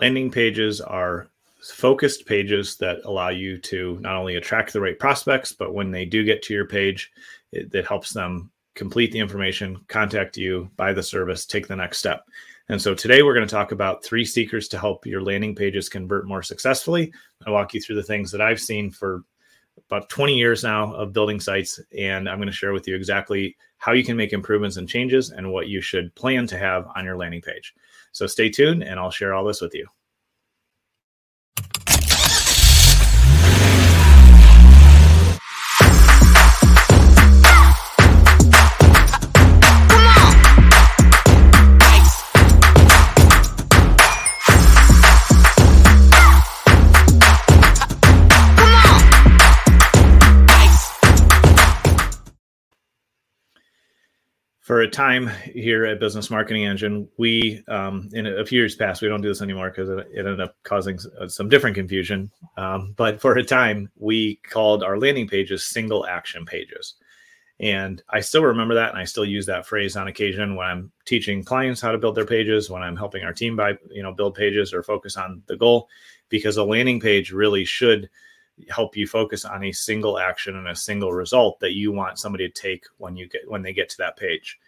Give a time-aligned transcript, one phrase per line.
[0.00, 1.28] Landing pages are
[1.62, 6.04] focused pages that allow you to not only attract the right prospects, but when they
[6.04, 7.12] do get to your page,
[7.52, 11.98] it, it helps them complete the information, contact you, buy the service, take the next
[11.98, 12.24] step.
[12.70, 15.88] And so today we're going to talk about three secrets to help your landing pages
[15.88, 17.12] convert more successfully.
[17.46, 19.24] I walk you through the things that I've seen for
[19.88, 23.56] about 20 years now of building sites, and I'm going to share with you exactly
[23.78, 27.04] how you can make improvements and changes and what you should plan to have on
[27.04, 27.74] your landing page.
[28.12, 29.86] So stay tuned, and I'll share all this with you.
[54.80, 59.02] For a time here at Business Marketing Engine, we um, in a few years past
[59.02, 62.30] we don't do this anymore because it, ended up causing uh, some different confusion.
[62.56, 66.94] Um, but for a time, we called our landing pages single action pages,
[67.58, 70.90] and I still remember that, and I still use that phrase on occasion when I'm
[71.04, 74.14] teaching clients how to build their pages, when I'm helping our team by you know
[74.14, 75.90] build pages or focus on the goal,
[76.30, 78.08] because a landing page really should
[78.70, 82.48] help you focus on a single action and a single result that you want somebody
[82.48, 84.58] to take when you get when they get to that page.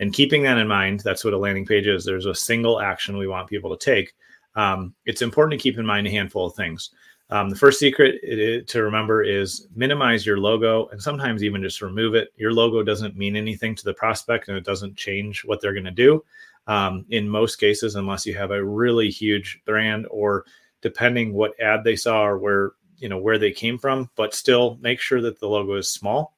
[0.00, 2.04] And keeping that in mind, that's what a landing page is.
[2.04, 4.14] There's a single action we want people to take.
[4.54, 6.90] Um, it's important to keep in mind a handful of things.
[7.30, 12.14] Um, the first secret to remember is minimize your logo and sometimes even just remove
[12.14, 12.32] it.
[12.36, 15.84] Your logo doesn't mean anything to the prospect and it doesn't change what they're going
[15.84, 16.24] to do.
[16.66, 20.46] Um, in most cases, unless you have a really huge brand or
[20.80, 24.78] depending what ad they saw or where you know where they came from but still
[24.80, 26.36] make sure that the logo is small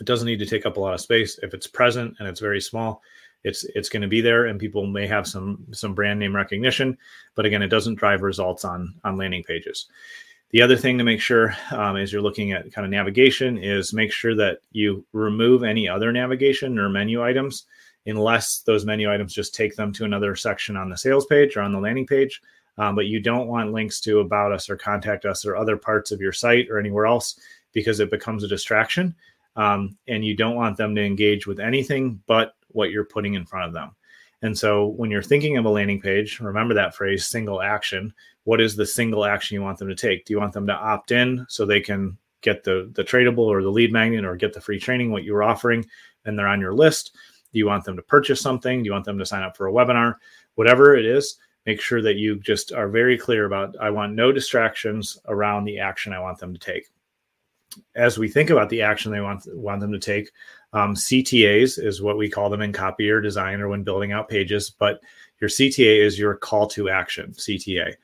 [0.00, 1.38] it doesn't need to take up a lot of space.
[1.42, 3.02] If it's present and it's very small
[3.44, 6.96] it's it's going to be there and people may have some some brand name recognition.
[7.34, 9.86] But again it doesn't drive results on on landing pages.
[10.50, 13.92] The other thing to make sure um, as you're looking at kind of navigation is
[13.92, 17.66] make sure that you remove any other navigation or menu items
[18.06, 21.60] unless those menu items just take them to another section on the sales page or
[21.60, 22.40] on the landing page.
[22.78, 26.12] Um, but you don't want links to about us or contact us or other parts
[26.12, 27.38] of your site or anywhere else
[27.72, 29.14] because it becomes a distraction.
[29.58, 33.44] Um, and you don't want them to engage with anything but what you're putting in
[33.44, 33.90] front of them.
[34.42, 38.14] And so when you're thinking of a landing page, remember that phrase single action.
[38.44, 40.24] What is the single action you want them to take?
[40.24, 43.62] Do you want them to opt in so they can get the the tradable or
[43.62, 45.84] the lead magnet or get the free training what you were offering
[46.24, 47.16] and they're on your list?
[47.52, 48.82] Do you want them to purchase something?
[48.82, 50.14] Do you want them to sign up for a webinar?
[50.54, 51.36] Whatever it is,
[51.66, 55.80] make sure that you just are very clear about I want no distractions around the
[55.80, 56.88] action I want them to take.
[57.94, 60.30] As we think about the action they want want them to take,
[60.72, 64.28] um, CTAs is what we call them in copy or design or when building out
[64.28, 64.70] pages.
[64.70, 65.00] But
[65.40, 67.94] your CTA is your call to action, CTA.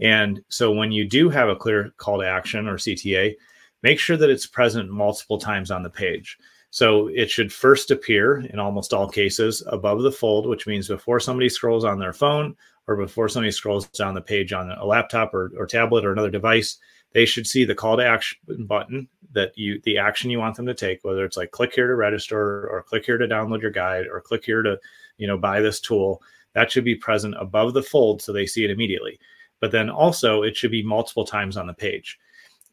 [0.00, 3.34] And so when you do have a clear call to action or CTA,
[3.82, 6.38] make sure that it's present multiple times on the page.
[6.70, 11.20] So it should first appear in almost all cases above the fold, which means before
[11.20, 12.56] somebody scrolls on their phone
[12.88, 16.30] or before somebody scrolls down the page on a laptop or, or tablet or another
[16.30, 16.78] device,
[17.14, 20.66] they should see the call to action button that you the action you want them
[20.66, 23.70] to take, whether it's like click here to register or click here to download your
[23.70, 24.78] guide or click here to,
[25.16, 26.22] you know, buy this tool.
[26.52, 29.18] That should be present above the fold so they see it immediately.
[29.60, 32.18] But then also it should be multiple times on the page.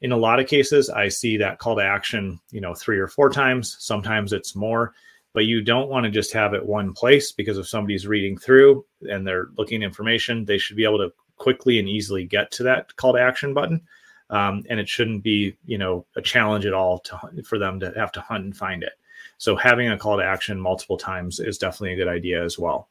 [0.01, 3.07] In a lot of cases, I see that call to action, you know, three or
[3.07, 3.77] four times.
[3.79, 4.93] Sometimes it's more
[5.33, 8.85] but you don't want to just have it one place because if somebody's reading through
[9.09, 12.95] and they're looking information, they should be able to quickly and easily get to that
[12.97, 13.81] call to action button.
[14.31, 17.93] Um, and it shouldn't be, you know, a challenge at all to for them to
[17.95, 18.93] have to hunt and find it.
[19.37, 22.89] So having a call to action multiple times is definitely a good idea as well.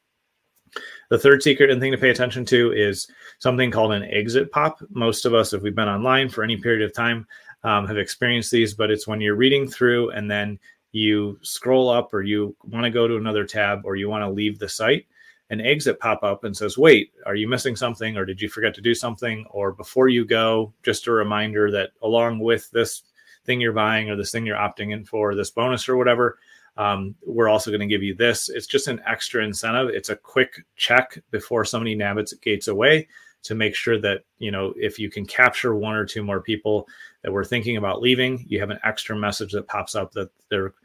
[1.09, 3.07] The third secret and thing to pay attention to is
[3.39, 4.79] something called an exit pop.
[4.89, 7.27] Most of us, if we've been online for any period of time,
[7.63, 10.59] um, have experienced these, but it's when you're reading through and then
[10.91, 14.29] you scroll up or you want to go to another tab or you want to
[14.29, 15.05] leave the site,
[15.51, 18.73] an exit pop up and says, Wait, are you missing something or did you forget
[18.73, 19.45] to do something?
[19.51, 23.03] Or before you go, just a reminder that along with this
[23.45, 26.39] thing you're buying or this thing you're opting in for, this bonus or whatever,
[26.77, 28.49] um, we're also going to give you this.
[28.49, 29.89] It's just an extra incentive.
[29.89, 33.07] It's a quick check before somebody navigates away
[33.43, 36.87] to make sure that you know if you can capture one or two more people
[37.23, 40.75] that we're thinking about leaving you have an extra message that pops up that they're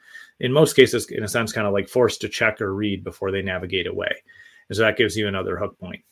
[0.41, 3.31] in most cases, in a sense, kind of like forced to check or read before
[3.31, 4.23] they navigate away.
[4.69, 6.03] And so that gives you another hook point.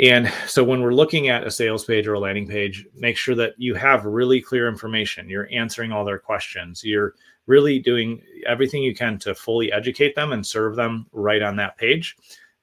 [0.00, 3.34] And so when we're looking at a sales page or a landing page, make sure
[3.34, 5.28] that you have really clear information.
[5.30, 6.84] You're answering all their questions.
[6.84, 7.14] You're
[7.46, 11.78] really doing everything you can to fully educate them and serve them right on that
[11.78, 12.16] page.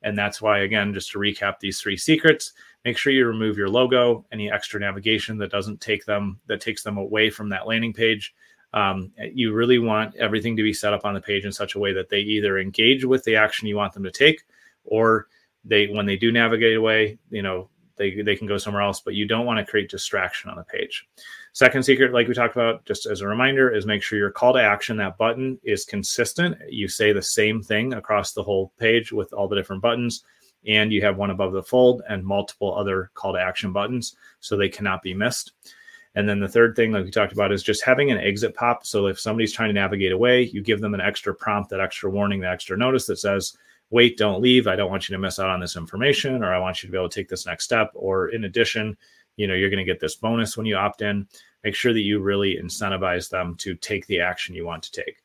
[0.04, 2.54] And that's why, again, just to recap these three secrets,
[2.86, 6.84] make sure you remove your logo, any extra navigation that doesn't take them that takes
[6.84, 8.34] them away from that landing page.
[8.74, 11.80] Um, you really want everything to be set up on the page in such a
[11.80, 14.44] way that they either engage with the action you want them to take,
[14.86, 15.28] or
[15.64, 19.02] they when they do navigate away, you know, they they can go somewhere else.
[19.02, 21.06] But you don't want to create distraction on the page.
[21.54, 24.54] Second secret, like we talked about, just as a reminder, is make sure your call
[24.54, 26.58] to action, that button is consistent.
[26.70, 30.26] You say the same thing across the whole page with all the different buttons,
[30.68, 34.58] and you have one above the fold and multiple other call to action buttons so
[34.58, 35.54] they cannot be missed.
[36.16, 38.86] And then the third thing, like we talked about, is just having an exit pop.
[38.86, 42.10] So if somebody's trying to navigate away, you give them an extra prompt, that extra
[42.10, 43.58] warning, that extra notice that says,
[43.90, 44.68] wait, don't leave.
[44.68, 46.92] I don't want you to miss out on this information, or I want you to
[46.92, 47.92] be able to take this next step.
[47.94, 48.98] Or in addition,
[49.38, 51.28] you know you're going to get this bonus when you opt in
[51.64, 55.24] make sure that you really incentivize them to take the action you want to take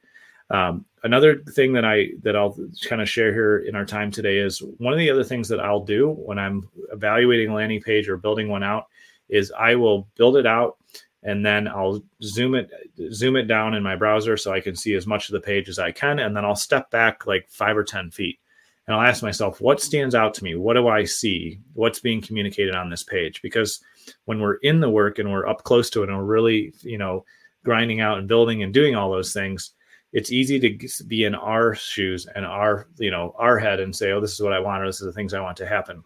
[0.51, 4.39] um, another thing that i that i'll kind of share here in our time today
[4.39, 8.09] is one of the other things that i'll do when i'm evaluating a landing page
[8.09, 8.87] or building one out
[9.29, 10.77] is i will build it out
[11.23, 12.71] and then i'll zoom it
[13.13, 15.69] zoom it down in my browser so i can see as much of the page
[15.69, 18.41] as i can and then i'll step back like five or ten feet
[18.91, 20.57] and I'll ask myself, what stands out to me?
[20.57, 21.61] What do I see?
[21.75, 23.41] What's being communicated on this page?
[23.41, 23.79] Because
[24.25, 26.99] when we're in the work and we're up close to it and we're really, you
[26.99, 27.25] know,
[27.65, 29.75] grinding out and building and doing all those things,
[30.13, 34.11] it's easy to be in our shoes and our, you know, our head and say,
[34.11, 36.03] oh, this is what I want, or this is the things I want to happen.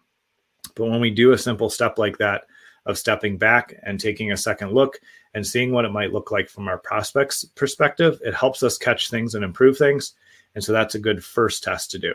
[0.75, 2.44] But when we do a simple step like that
[2.84, 5.00] of stepping back and taking a second look
[5.32, 9.08] and seeing what it might look like from our prospects perspective, it helps us catch
[9.08, 10.12] things and improve things.
[10.54, 12.12] And so that's a good first test to do.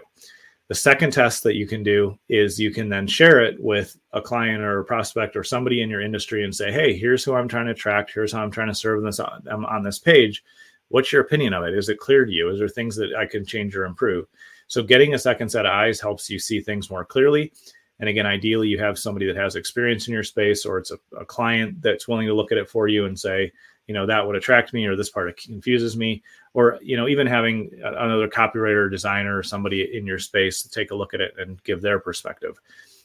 [0.70, 4.22] The second test that you can do is you can then share it with a
[4.22, 7.48] client or a prospect or somebody in your industry and say, "Hey, here's who I'm
[7.48, 8.14] trying to attract.
[8.14, 10.44] Here's how I'm trying to serve this on, um, on this page.
[10.90, 11.74] What's your opinion of it?
[11.74, 12.50] Is it clear to you?
[12.52, 14.28] Is there things that I can change or improve?"
[14.68, 17.52] So getting a second set of eyes helps you see things more clearly.
[18.00, 21.00] And again, ideally, you have somebody that has experience in your space, or it's a,
[21.18, 23.52] a client that's willing to look at it for you and say,
[23.90, 26.22] you know that would attract me or this part confuses me.
[26.54, 30.96] Or you know even having another copywriter designer or somebody in your space take a
[30.96, 32.60] look at it and give their perspective.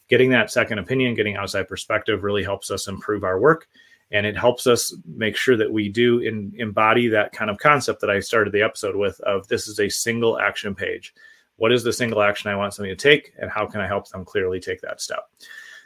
[0.09, 3.67] Getting that second opinion getting outside perspective really helps us improve our work.
[4.11, 8.03] And it helps us make sure that we do in, embody that kind of concept
[8.03, 11.15] that i started the episode with of this is a single action page.
[11.57, 14.11] What is the single action i want somebody to take and how can i help
[14.11, 15.31] them clearly take that step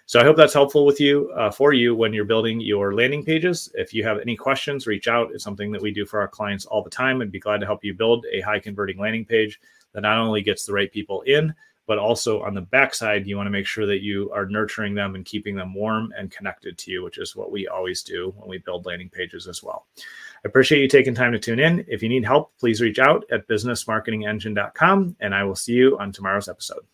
[0.09, 3.23] so I hope that's helpful with you uh, for you when you're building your landing
[3.23, 3.71] pages.
[3.75, 5.33] If you have any questions, reach out.
[5.35, 7.67] It's something that we do for our clients all the time and be glad to
[7.67, 9.61] help you build a high converting landing page
[9.93, 11.55] that not only gets the right people in,
[11.87, 15.15] but also on the backside, you want to make sure that you are nurturing them
[15.15, 18.49] and keeping them warm and connected to you, which is what we always do when
[18.49, 19.85] we build landing pages as well.
[19.99, 21.85] I appreciate you taking time to tune in.
[21.87, 26.13] If you need help, please reach out at businessmarketingengine.com, and I will see you on
[26.13, 26.87] tomorrow's episode.